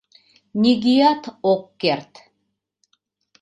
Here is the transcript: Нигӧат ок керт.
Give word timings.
Нигӧат 0.61 1.23
ок 1.53 1.63
керт. 1.81 2.11